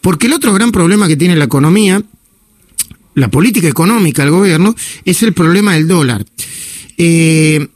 Porque 0.00 0.26
el 0.26 0.32
otro 0.32 0.52
gran 0.52 0.72
problema 0.72 1.08
que 1.08 1.16
tiene 1.16 1.36
la 1.36 1.44
economía, 1.44 2.02
la 3.14 3.30
política 3.30 3.68
económica 3.68 4.22
del 4.22 4.30
gobierno, 4.30 4.74
es 5.04 5.22
el 5.22 5.32
problema 5.32 5.74
del 5.74 5.88
dólar. 5.88 6.24
Eh, 6.96 7.68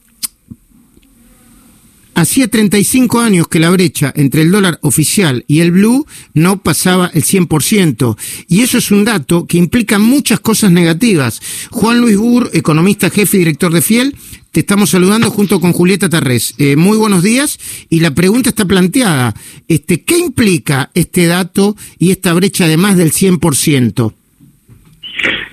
Hacía 2.14 2.46
35 2.46 3.20
años 3.20 3.48
que 3.48 3.58
la 3.58 3.70
brecha 3.70 4.12
entre 4.14 4.42
el 4.42 4.52
dólar 4.52 4.78
oficial 4.82 5.44
y 5.48 5.60
el 5.60 5.72
blue 5.72 6.06
no 6.32 6.62
pasaba 6.62 7.10
el 7.12 7.24
100%. 7.24 8.16
Y 8.48 8.62
eso 8.62 8.78
es 8.78 8.90
un 8.92 9.04
dato 9.04 9.46
que 9.46 9.58
implica 9.58 9.98
muchas 9.98 10.38
cosas 10.38 10.70
negativas. 10.70 11.40
Juan 11.70 12.00
Luis 12.00 12.16
Burr, 12.16 12.50
economista 12.52 13.10
jefe 13.10 13.36
y 13.36 13.40
director 13.40 13.72
de 13.72 13.82
Fiel, 13.82 14.14
te 14.52 14.60
estamos 14.60 14.90
saludando 14.90 15.28
junto 15.30 15.60
con 15.60 15.72
Julieta 15.72 16.08
Tarrés. 16.08 16.54
Eh, 16.58 16.76
muy 16.76 16.96
buenos 16.96 17.24
días 17.24 17.58
y 17.90 17.98
la 17.98 18.14
pregunta 18.14 18.50
está 18.50 18.64
planteada. 18.64 19.34
Este, 19.66 20.04
¿Qué 20.04 20.16
implica 20.16 20.90
este 20.94 21.26
dato 21.26 21.76
y 21.98 22.12
esta 22.12 22.32
brecha 22.32 22.68
de 22.68 22.76
más 22.76 22.96
del 22.96 23.10
100%? 23.10 24.14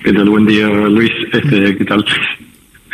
¿Qué 0.04 0.12
tal? 0.12 0.28
Buen 0.28 0.46
día, 0.46 0.68
Luis. 0.68 1.10
Este, 1.32 1.76
¿Qué 1.76 1.84
tal? 1.84 2.04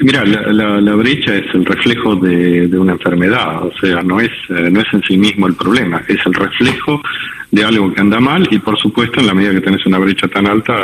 Mira, 0.01 0.25
la, 0.25 0.81
la, 0.81 0.95
brecha 0.95 1.35
es 1.35 1.53
el 1.55 1.65
reflejo 1.65 2.15
de, 2.15 2.69
una 2.79 2.93
enfermedad, 2.93 3.65
o 3.65 3.73
sea, 3.81 4.01
no 4.03 4.21
es, 4.21 4.31
eh, 4.49 4.71
no 4.71 4.81
es 4.81 4.87
en 4.93 5.03
sí 5.03 5.17
mismo 5.17 5.49
el 5.49 5.55
problema, 5.55 6.03
es 6.07 6.19
el 6.25 6.35
reflejo 6.35 7.03
de 7.51 7.65
algo 7.65 7.93
que 7.93 8.01
anda 8.01 8.21
mal 8.21 8.47
y 8.51 8.59
por 8.59 8.79
supuesto 8.79 9.21
en 9.21 9.27
la 9.27 9.35
medida 9.35 9.53
que 9.53 9.63
tenés 9.63 9.85
una 9.87 9.99
brecha 9.99 10.29
tan 10.29 10.47
alta 10.47 10.77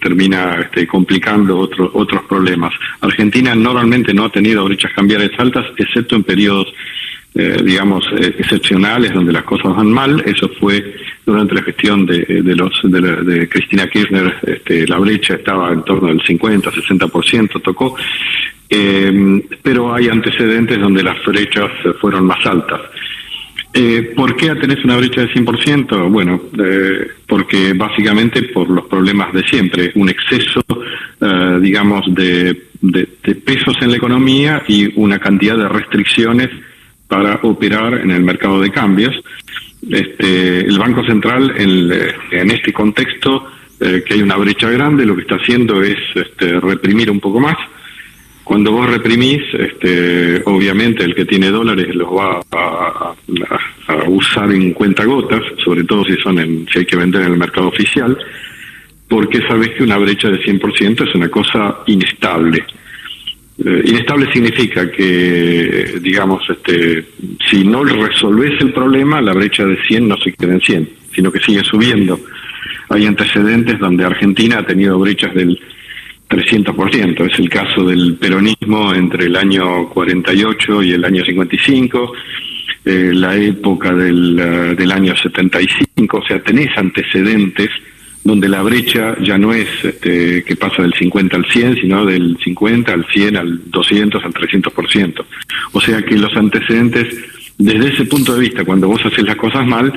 termina 0.00 0.60
este, 0.60 0.86
complicando 0.86 1.58
otros 1.58 1.90
otros 1.92 2.22
problemas. 2.24 2.72
Argentina 3.00 3.54
normalmente 3.54 4.14
no 4.14 4.26
ha 4.26 4.30
tenido 4.30 4.64
brechas 4.64 4.92
cambiarias 4.94 5.32
altas, 5.38 5.66
excepto 5.76 6.14
en 6.16 6.22
periodos 6.22 6.72
eh, 7.36 7.60
digamos, 7.64 8.06
eh, 8.12 8.32
excepcionales 8.38 9.12
donde 9.12 9.32
las 9.32 9.42
cosas 9.42 9.74
van 9.74 9.90
mal. 9.90 10.22
Eso 10.24 10.48
fue 10.60 10.94
durante 11.26 11.56
la 11.56 11.62
gestión 11.64 12.06
de, 12.06 12.20
de 12.24 12.54
los 12.54 12.72
de, 12.84 13.48
Cristina 13.48 13.88
Kirchner, 13.88 14.36
este, 14.46 14.86
la 14.86 14.98
brecha 14.98 15.34
estaba 15.34 15.72
en 15.72 15.82
torno 15.82 16.08
del 16.08 16.22
50, 16.22 16.70
60%, 16.70 17.60
tocó. 17.60 17.96
Eh, 18.68 19.46
pero 19.62 19.94
hay 19.94 20.08
antecedentes 20.08 20.80
donde 20.80 21.02
las 21.02 21.24
brechas 21.24 21.70
fueron 22.00 22.26
más 22.26 22.44
altas. 22.46 22.80
Eh, 23.76 24.12
¿Por 24.14 24.36
qué 24.36 24.54
tenés 24.54 24.84
una 24.84 24.96
brecha 24.96 25.22
de 25.22 25.32
100%? 25.34 26.08
Bueno, 26.08 26.40
eh, 26.56 27.08
porque 27.26 27.72
básicamente 27.72 28.44
por 28.44 28.70
los 28.70 28.86
problemas 28.86 29.32
de 29.32 29.42
siempre, 29.42 29.90
un 29.96 30.08
exceso, 30.08 30.64
eh, 31.20 31.58
digamos, 31.60 32.04
de, 32.14 32.54
pesos 33.44 33.74
en 33.80 33.90
la 33.90 33.96
economía 33.96 34.62
y 34.68 34.92
una 34.94 35.18
cantidad 35.18 35.56
de 35.56 35.68
restricciones 35.68 36.50
para 37.08 37.40
operar 37.42 37.94
en 37.94 38.12
el 38.12 38.22
mercado 38.22 38.60
de 38.60 38.70
cambios. 38.70 39.16
Este, 39.90 40.60
el 40.60 40.78
Banco 40.78 41.04
Central, 41.04 41.52
en, 41.56 41.90
en 42.30 42.50
este 42.52 42.72
contexto, 42.72 43.44
que 43.78 44.14
hay 44.14 44.22
una 44.22 44.36
brecha 44.36 44.70
grande, 44.70 45.04
lo 45.04 45.16
que 45.16 45.22
está 45.22 45.34
haciendo 45.34 45.82
es 45.82 45.98
este, 46.14 46.60
reprimir 46.60 47.10
un 47.10 47.18
poco 47.18 47.40
más 47.40 47.56
cuando 48.44 48.72
vos 48.72 48.86
reprimís, 48.88 49.42
este, 49.54 50.42
obviamente 50.44 51.02
el 51.02 51.14
que 51.14 51.24
tiene 51.24 51.50
dólares 51.50 51.94
los 51.94 52.08
va 52.08 52.40
a, 52.52 53.14
usar 54.06 54.52
en 54.52 54.72
cuentagotas, 54.74 55.40
sobre 55.64 55.84
todo 55.84 56.04
si 56.04 56.14
son 56.16 56.38
en, 56.38 56.66
si 56.70 56.80
hay 56.80 56.84
que 56.84 56.96
vender 56.96 57.22
en 57.22 57.32
el 57.32 57.38
mercado 57.38 57.68
oficial, 57.68 58.16
porque 59.08 59.40
sabes 59.48 59.70
que 59.70 59.82
una 59.82 59.96
brecha 59.96 60.28
de 60.28 60.42
100% 60.42 61.08
es 61.08 61.14
una 61.14 61.30
cosa 61.30 61.78
inestable. 61.86 62.64
Eh, 63.64 63.82
inestable 63.86 64.30
significa 64.30 64.90
que, 64.90 65.98
digamos, 66.02 66.42
este, 66.50 67.04
si 67.48 67.64
no 67.64 67.82
resolves 67.82 68.60
el 68.60 68.72
problema, 68.72 69.22
la 69.22 69.32
brecha 69.32 69.64
de 69.64 69.82
100 69.84 70.08
no 70.08 70.18
se 70.18 70.32
queda 70.34 70.52
en 70.52 70.60
100, 70.60 70.90
sino 71.14 71.32
que 71.32 71.40
sigue 71.40 71.62
subiendo. 71.64 72.20
Hay 72.90 73.06
antecedentes 73.06 73.78
donde 73.78 74.04
Argentina 74.04 74.58
ha 74.58 74.66
tenido 74.66 74.98
brechas 74.98 75.34
del 75.34 75.58
300%. 76.34 77.32
Es 77.32 77.38
el 77.38 77.48
caso 77.48 77.84
del 77.84 78.16
peronismo 78.16 78.92
entre 78.92 79.26
el 79.26 79.36
año 79.36 79.88
48 79.88 80.82
y 80.82 80.92
el 80.92 81.04
año 81.04 81.24
55, 81.24 82.12
eh, 82.84 83.10
la 83.14 83.36
época 83.36 83.92
del, 83.94 84.34
uh, 84.34 84.74
del 84.74 84.92
año 84.92 85.16
75, 85.16 86.18
o 86.18 86.26
sea, 86.26 86.42
tenés 86.42 86.76
antecedentes 86.76 87.70
donde 88.24 88.48
la 88.48 88.62
brecha 88.62 89.16
ya 89.20 89.36
no 89.38 89.52
es 89.52 89.68
este, 89.84 90.42
que 90.44 90.56
pasa 90.56 90.82
del 90.82 90.94
50 90.94 91.36
al 91.36 91.44
100, 91.44 91.76
sino 91.76 92.06
del 92.06 92.38
50 92.42 92.92
al 92.92 93.06
100, 93.06 93.36
al 93.36 93.70
200, 93.70 94.24
al 94.24 94.32
300%. 94.32 95.24
O 95.72 95.80
sea 95.80 96.02
que 96.02 96.16
los 96.16 96.34
antecedentes, 96.34 97.06
desde 97.58 97.92
ese 97.92 98.06
punto 98.06 98.34
de 98.34 98.40
vista, 98.40 98.64
cuando 98.64 98.88
vos 98.88 99.04
haces 99.04 99.24
las 99.24 99.36
cosas 99.36 99.66
mal, 99.66 99.92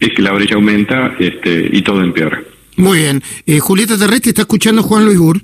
es 0.00 0.08
que 0.14 0.22
la 0.22 0.32
brecha 0.32 0.54
aumenta 0.54 1.14
este, 1.18 1.68
y 1.70 1.82
todo 1.82 2.02
empeora. 2.02 2.42
Muy 2.80 3.00
bien. 3.00 3.22
Eh, 3.44 3.60
Julieta 3.60 3.98
Terrestre 3.98 4.30
está 4.30 4.42
escuchando 4.42 4.82
Juan 4.82 5.04
Luis 5.04 5.18
Bur. 5.18 5.42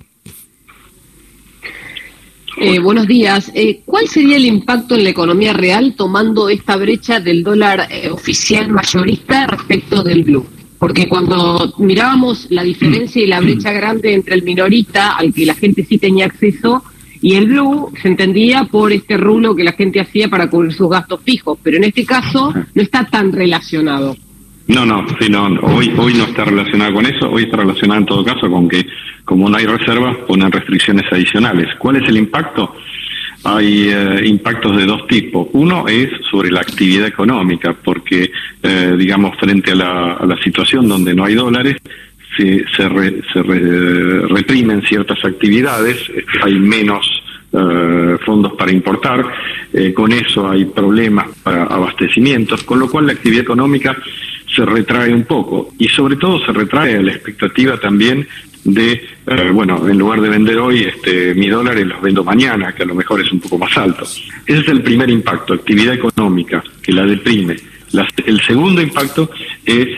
Eh, 2.59 2.79
buenos 2.79 3.07
días. 3.07 3.53
Eh, 3.55 3.83
¿Cuál 3.85 4.09
sería 4.09 4.37
el 4.37 4.47
impacto 4.47 4.95
en 4.95 5.05
la 5.05 5.11
economía 5.11 5.53
real 5.53 5.95
tomando 5.95 6.49
esta 6.49 6.77
brecha 6.77 7.21
del 7.21 7.45
dólar 7.45 7.89
eh, 7.91 8.09
oficial 8.11 8.71
mayorista 8.71 9.47
respecto 9.47 10.03
del 10.03 10.25
blue? 10.25 10.47
Porque 10.79 11.09
cuando 11.09 11.75
mirábamos 11.77 12.47
la 12.49 12.63
diferencia 12.63 13.23
y 13.23 13.27
la 13.27 13.41
brecha 13.41 13.71
grande 13.71 14.15
entre 14.15 14.35
el 14.35 14.43
minorista, 14.43 15.17
al 15.17 15.35
que 15.35 15.45
la 15.45 15.55
gente 15.55 15.85
sí 15.85 15.99
tenía 15.99 16.25
acceso, 16.25 16.83
y 17.21 17.35
el 17.35 17.47
blue 17.47 17.93
se 18.01 18.09
entendía 18.09 18.65
por 18.65 18.93
este 18.93 19.19
rulo 19.19 19.55
que 19.55 19.65
la 19.65 19.73
gente 19.73 20.01
hacía 20.01 20.29
para 20.29 20.49
cubrir 20.49 20.73
sus 20.73 20.89
gastos 20.89 21.21
fijos, 21.23 21.59
pero 21.63 21.77
en 21.77 21.85
este 21.85 22.07
caso 22.07 22.55
no 22.75 22.83
está 22.83 23.05
tan 23.05 23.33
relacionado. 23.33 24.17
No, 24.69 24.85
no, 24.85 25.07
sí, 25.21 25.29
no, 25.29 25.47
hoy, 25.63 25.93
hoy 25.97 26.15
no 26.15 26.25
está 26.25 26.45
relacionada 26.45 26.93
con 26.93 27.07
eso, 27.07 27.31
hoy 27.31 27.45
está 27.45 27.57
relacionada 27.59 28.01
en 28.01 28.07
todo 28.07 28.25
caso 28.25 28.51
con 28.51 28.69
que 28.69 28.85
como 29.27 29.49
no 29.49 29.57
hay 29.57 29.67
reservas, 29.67 30.17
ponen 30.19 30.51
restricciones 30.51 31.05
adicionales. 31.13 31.75
¿Cuál 31.79 31.97
es 31.97 32.09
el 32.09 32.17
impacto? 32.17 32.75
Hay 33.43 33.89
eh, 33.91 34.23
impactos 34.25 34.77
de 34.77 34.87
dos 34.87 35.07
tipos. 35.09 35.49
Uno 35.53 35.87
es 35.89 36.09
sobre 36.31 36.51
la 36.51 36.61
actividad 36.61 37.09
económica, 37.09 37.75
porque, 37.75 38.31
eh, 38.63 38.95
digamos, 38.97 39.37
frente 39.37 39.73
a 39.73 39.75
la, 39.75 40.39
situación 40.43 40.89
donde 40.89 41.13
no 41.13 41.25
hay 41.25 41.35
dólares, 41.35 41.77
se, 42.37 42.65
se, 42.77 43.23
se 43.33 43.43
reprimen 43.43 44.83
ciertas 44.83 45.25
actividades, 45.25 46.11
hay 46.43 46.59
menos 46.59 47.23
eh, 47.53 48.17
fondos 48.25 48.53
para 48.53 48.71
importar, 48.71 49.25
con 49.95 50.13
eso 50.13 50.49
hay 50.49 50.65
problemas 50.67 51.29
para 51.43 51.65
abastecimientos, 51.65 52.63
con 52.63 52.79
lo 52.79 52.89
cual 52.89 53.07
la 53.07 53.13
actividad 53.13 53.43
económica 53.43 53.97
se 54.57 54.65
retrae 54.65 55.13
un 55.13 55.25
poco 55.25 55.69
y 55.79 55.87
sobre 55.89 56.17
todo 56.17 56.45
se 56.45 56.53
retrae 56.53 56.97
a 56.97 57.03
la 57.03 57.13
expectativa 57.13 57.79
también 57.79 58.27
de, 58.65 58.93
eh, 59.27 59.51
bueno, 59.53 59.89
en 59.89 59.99
lugar 59.99 60.21
de 60.21 60.29
vender 60.29 60.59
hoy 60.59 60.85
este, 60.85 61.35
mi 61.35 61.49
dólar, 61.49 61.77
los 61.77 62.01
vendo 62.01 62.25
mañana, 62.25 62.75
que 62.75 62.83
a 62.83 62.87
lo 62.87 62.95
mejor 62.95 63.21
es 63.21 63.31
un 63.31 63.39
poco 63.39 63.59
más 63.59 63.77
alto. 63.77 64.05
Ese 64.05 64.61
es 64.61 64.69
el 64.69 64.83
primer 64.83 65.09
impacto, 65.11 65.55
actividad 65.55 65.95
económica, 65.95 66.65
que 66.83 66.93
la 66.93 67.05
deprime. 67.05 67.57
el 68.25 68.41
segundo 68.41 68.81
impacto 68.81 69.31
es 69.65 69.89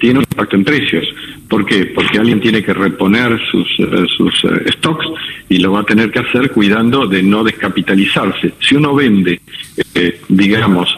tiene 0.00 0.18
un 0.18 0.24
impacto 0.28 0.56
en 0.56 0.64
precios. 0.64 1.04
¿Por 1.48 1.64
qué? 1.64 1.86
Porque 1.86 2.18
alguien 2.18 2.40
tiene 2.40 2.64
que 2.64 2.74
reponer 2.74 3.38
sus, 3.48 3.68
eh, 3.78 4.04
sus 4.16 4.34
eh, 4.44 4.72
stocks 4.72 5.06
y 5.48 5.58
lo 5.58 5.70
va 5.70 5.80
a 5.80 5.84
tener 5.84 6.10
que 6.10 6.18
hacer 6.18 6.50
cuidando 6.50 7.06
de 7.06 7.22
no 7.22 7.44
descapitalizarse. 7.44 8.54
Si 8.58 8.74
uno 8.74 8.96
vende, 8.96 9.40
digamos, 10.28 10.88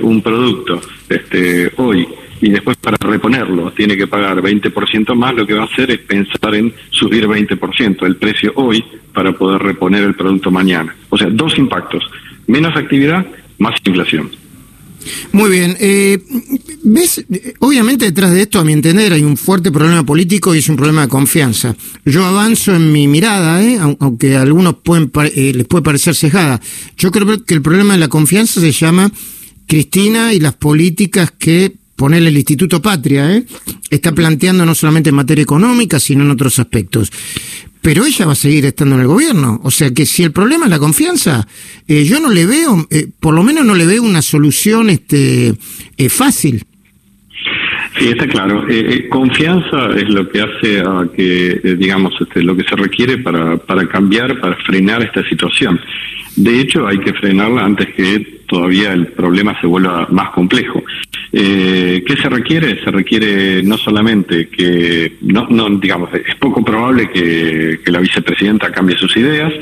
un 0.00 0.22
producto 0.22 0.80
este, 1.08 1.70
hoy 1.76 2.06
y 2.42 2.50
después 2.50 2.76
para 2.76 2.96
reponerlo 2.98 3.72
tiene 3.72 3.96
que 3.96 4.08
pagar 4.08 4.42
20% 4.42 5.14
más, 5.14 5.34
lo 5.34 5.46
que 5.46 5.54
va 5.54 5.62
a 5.62 5.66
hacer 5.66 5.92
es 5.92 6.00
pensar 6.00 6.54
en 6.56 6.74
subir 6.90 7.26
20% 7.26 8.04
el 8.04 8.16
precio 8.16 8.52
hoy 8.56 8.84
para 9.14 9.32
poder 9.32 9.62
reponer 9.62 10.02
el 10.02 10.14
producto 10.14 10.50
mañana. 10.50 10.94
O 11.08 11.16
sea, 11.16 11.28
dos 11.30 11.56
impactos, 11.56 12.02
menos 12.48 12.76
actividad, 12.76 13.24
más 13.58 13.74
inflación. 13.84 14.30
Muy 15.30 15.50
bien. 15.50 15.76
Eh, 15.78 16.18
¿Ves? 16.82 17.24
Obviamente 17.60 18.06
detrás 18.06 18.32
de 18.32 18.42
esto, 18.42 18.58
a 18.58 18.64
mi 18.64 18.72
entender, 18.72 19.12
hay 19.12 19.22
un 19.22 19.36
fuerte 19.36 19.70
problema 19.70 20.04
político 20.04 20.52
y 20.52 20.58
es 20.58 20.68
un 20.68 20.76
problema 20.76 21.02
de 21.02 21.08
confianza. 21.08 21.76
Yo 22.04 22.24
avanzo 22.24 22.74
en 22.74 22.90
mi 22.90 23.06
mirada, 23.06 23.62
¿eh? 23.62 23.78
aunque 23.78 24.36
a 24.36 24.42
algunos 24.42 24.76
pueden, 24.82 25.12
eh, 25.36 25.52
les 25.54 25.66
puede 25.66 25.82
parecer 25.82 26.16
cejada. 26.16 26.60
Yo 26.96 27.12
creo 27.12 27.44
que 27.44 27.54
el 27.54 27.62
problema 27.62 27.94
de 27.94 28.00
la 28.00 28.08
confianza 28.08 28.60
se 28.60 28.72
llama 28.72 29.12
Cristina 29.66 30.34
y 30.34 30.40
las 30.40 30.54
políticas 30.54 31.30
que 31.30 31.81
ponerle 32.02 32.30
el 32.30 32.36
Instituto 32.36 32.82
Patria, 32.82 33.32
¿eh? 33.32 33.44
está 33.88 34.10
planteando 34.10 34.66
no 34.66 34.74
solamente 34.74 35.10
en 35.10 35.14
materia 35.14 35.42
económica, 35.42 36.00
sino 36.00 36.24
en 36.24 36.32
otros 36.32 36.58
aspectos. 36.58 37.12
Pero 37.80 38.04
ella 38.04 38.26
va 38.26 38.32
a 38.32 38.34
seguir 38.34 38.64
estando 38.64 38.96
en 38.96 39.02
el 39.02 39.06
gobierno. 39.06 39.60
O 39.62 39.70
sea 39.70 39.92
que 39.92 40.04
si 40.04 40.24
el 40.24 40.32
problema 40.32 40.64
es 40.64 40.70
la 40.72 40.80
confianza, 40.80 41.46
eh, 41.86 42.02
yo 42.02 42.18
no 42.18 42.30
le 42.30 42.44
veo, 42.44 42.88
eh, 42.90 43.06
por 43.20 43.34
lo 43.34 43.44
menos 43.44 43.64
no 43.64 43.76
le 43.76 43.86
veo 43.86 44.02
una 44.02 44.20
solución 44.20 44.90
este, 44.90 45.54
fácil. 46.08 46.66
Sí, 47.98 48.08
está 48.08 48.26
claro. 48.26 48.68
Eh, 48.68 48.86
eh, 48.88 49.08
confianza 49.08 49.90
es 49.96 50.08
lo 50.08 50.28
que 50.28 50.40
hace 50.40 50.80
a 50.80 51.06
que, 51.14 51.60
eh, 51.62 51.76
digamos, 51.76 52.12
este, 52.20 52.42
lo 52.42 52.56
que 52.56 52.64
se 52.64 52.74
requiere 52.74 53.18
para, 53.18 53.58
para 53.58 53.86
cambiar, 53.86 54.40
para 54.40 54.56
frenar 54.56 55.02
esta 55.02 55.22
situación. 55.28 55.78
De 56.36 56.60
hecho, 56.60 56.86
hay 56.86 56.98
que 56.98 57.12
frenarla 57.12 57.64
antes 57.64 57.94
que 57.94 58.42
todavía 58.46 58.92
el 58.92 59.08
problema 59.08 59.58
se 59.60 59.66
vuelva 59.66 60.06
más 60.10 60.30
complejo. 60.30 60.82
Eh, 61.32 62.04
¿Qué 62.06 62.16
se 62.16 62.28
requiere? 62.28 62.82
Se 62.84 62.90
requiere 62.90 63.62
no 63.62 63.78
solamente 63.78 64.48
que, 64.48 65.14
no, 65.22 65.46
no 65.48 65.70
digamos, 65.70 66.10
es 66.12 66.34
poco 66.36 66.62
probable 66.62 67.10
que, 67.10 67.80
la 67.86 68.00
vicepresidenta 68.00 68.70
cambie 68.70 68.96
sus 68.96 69.16
ideas, 69.16 69.52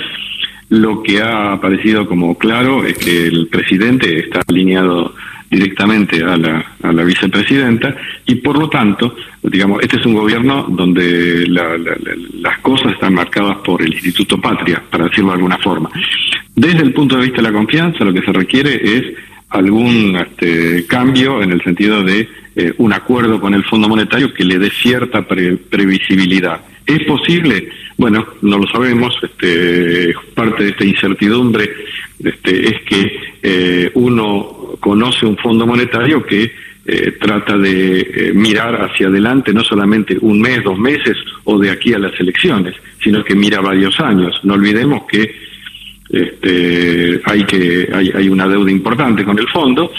lo 0.69 1.03
que 1.03 1.21
ha 1.21 1.53
aparecido 1.53 2.07
como 2.07 2.37
claro 2.39 2.85
es 2.85 2.99
que 2.99 3.27
el 3.27 3.49
presidente 3.49 4.21
está 4.21 4.41
alineado 4.49 5.15
directamente 5.51 6.23
a 6.23 6.37
la, 6.37 6.65
a 6.83 6.93
la 6.93 7.03
vicepresidenta 7.03 7.97
y 8.27 8.37
por 8.37 8.57
lo 8.57 8.69
tanto, 8.69 9.17
digamos, 9.43 9.83
este 9.83 9.97
es 9.97 10.07
un 10.07 10.15
gobierno 10.15 10.67
donde 10.69 11.45
las 11.49 12.59
cosas 12.59 12.93
están 12.93 13.15
marcadas 13.15 13.57
por 13.59 13.83
el 13.83 13.93
Instituto 13.93 14.41
Patria, 14.41 14.83
para 14.89 15.05
decirlo 15.05 15.31
de 15.31 15.37
alguna 15.37 15.59
forma. 15.59 15.91
Desde 16.61 16.83
el 16.83 16.93
punto 16.93 17.17
de 17.17 17.23
vista 17.23 17.39
de 17.39 17.51
la 17.51 17.55
confianza, 17.55 18.05
lo 18.05 18.13
que 18.13 18.21
se 18.21 18.33
requiere 18.33 18.75
es 18.85 19.17
algún 19.49 20.15
este, 20.15 20.85
cambio 20.87 21.43
en 21.43 21.53
el 21.53 21.63
sentido 21.63 22.05
de 22.05 22.29
eh, 22.55 22.75
un 22.77 22.93
acuerdo 22.93 23.41
con 23.41 23.55
el 23.55 23.65
Fondo 23.65 23.89
Monetario 23.89 24.35
que 24.35 24.45
le 24.45 24.59
dé 24.59 24.69
cierta 24.69 25.27
previsibilidad. 25.27 26.61
¿Es 26.85 27.03
posible? 27.05 27.71
Bueno, 27.97 28.27
no 28.43 28.59
lo 28.59 28.67
sabemos. 28.67 29.19
Este, 29.23 30.13
parte 30.35 30.65
de 30.65 30.69
esta 30.69 30.85
incertidumbre 30.85 31.71
este, 32.23 32.69
es 32.69 32.83
que 32.83 33.21
eh, 33.43 33.91
uno 33.95 34.77
conoce 34.81 35.25
un 35.25 35.39
Fondo 35.39 35.67
Monetario 35.67 36.23
que 36.27 36.53
eh, 36.85 37.13
trata 37.19 37.57
de 37.57 38.01
eh, 38.01 38.33
mirar 38.35 38.83
hacia 38.83 39.07
adelante 39.07 39.55
no 39.55 39.65
solamente 39.65 40.19
un 40.21 40.43
mes, 40.43 40.63
dos 40.63 40.79
meses 40.79 41.17
o 41.45 41.59
de 41.59 41.71
aquí 41.71 41.95
a 41.95 41.99
las 41.99 42.21
elecciones, 42.21 42.75
sino 43.03 43.25
que 43.25 43.35
mira 43.35 43.63
varios 43.63 43.99
años. 43.99 44.39
No 44.43 44.53
olvidemos 44.53 45.05
que 45.07 45.49
este, 46.11 47.21
hay 47.25 47.45
que 47.45 47.89
hay, 47.93 48.11
hay 48.15 48.29
una 48.29 48.49
deuda 48.49 48.71
importante 48.71 49.25
con 49.25 49.39
el 49.39 49.49
fondo 49.49 49.93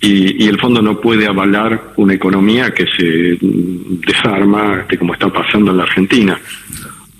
y, 0.00 0.44
y, 0.44 0.48
el 0.48 0.58
fondo 0.58 0.80
no 0.80 1.00
puede 1.00 1.26
avalar 1.26 1.92
una 1.96 2.14
economía 2.14 2.70
que 2.72 2.86
se 2.86 3.36
desarma 3.40 4.80
este, 4.82 4.96
como 4.96 5.14
está 5.14 5.28
pasando 5.28 5.72
en 5.72 5.76
la 5.76 5.82
Argentina. 5.82 6.38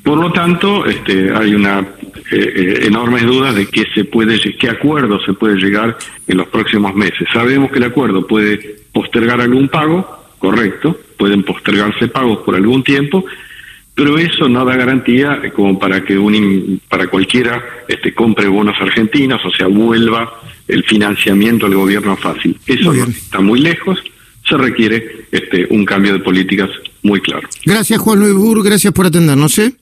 Por 0.03 0.19
lo 0.19 0.33
tanto, 0.33 0.87
este, 0.87 1.31
hay 1.35 1.55
una 1.55 1.81
eh, 1.81 1.87
eh, 2.31 2.87
enormes 2.87 3.27
dudas 3.27 3.55
de 3.55 3.67
qué 3.67 3.85
se 3.95 4.05
puede, 4.05 4.39
qué 4.39 4.69
acuerdo 4.71 5.19
se 5.21 5.33
puede 5.33 5.57
llegar 5.57 5.97
en 6.27 6.37
los 6.37 6.47
próximos 6.49 6.95
meses. 6.95 7.27
Sabemos 7.33 7.71
que 7.71 7.79
el 7.79 7.85
acuerdo 7.85 8.27
puede 8.27 8.77
postergar 8.93 9.41
algún 9.41 9.69
pago, 9.69 10.25
correcto, 10.39 10.99
pueden 11.17 11.43
postergarse 11.43 12.09
pagos 12.09 12.39
por 12.39 12.55
algún 12.55 12.83
tiempo, 12.83 13.25
pero 13.99 14.17
eso 14.17 14.49
no 14.49 14.65
da 14.65 14.77
garantía 14.77 15.43
como 15.57 15.77
para 15.77 16.05
que 16.05 16.17
un, 16.17 16.81
para 16.89 17.09
cualquiera 17.09 17.61
este, 17.89 18.15
compre 18.15 18.47
bonos 18.47 18.77
argentinos, 18.81 19.45
o 19.45 19.51
sea, 19.51 19.67
vuelva 19.67 20.41
el 20.69 20.85
financiamiento 20.85 21.67
al 21.67 21.75
gobierno 21.75 22.17
fácil. 22.17 22.57
Eso 22.65 22.95
está 22.95 23.41
muy 23.41 23.59
lejos, 23.59 23.99
se 24.49 24.57
requiere 24.57 25.27
este, 25.33 25.67
un 25.71 25.85
cambio 25.85 26.13
de 26.13 26.21
políticas 26.21 26.71
muy 27.03 27.21
claro. 27.21 27.49
Gracias 27.65 27.99
Juan 27.99 28.21
Luis 28.21 28.35
Bur, 28.35 28.63
gracias 28.63 28.93
por 28.93 29.07
atendernos. 29.07 29.59
¿eh? 29.59 29.75